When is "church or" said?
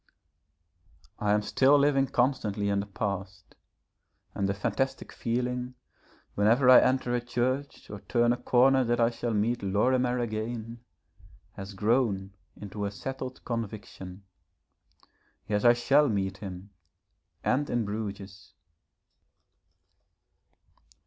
7.21-7.99